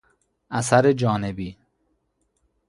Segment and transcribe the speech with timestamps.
[0.49, 1.57] اثر جانبی